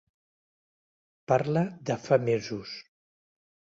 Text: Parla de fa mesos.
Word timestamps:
Parla 1.31 1.63
de 1.91 1.99
fa 2.07 2.21
mesos. 2.31 2.77